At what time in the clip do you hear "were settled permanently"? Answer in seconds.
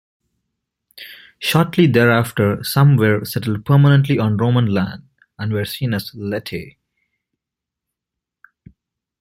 2.97-4.17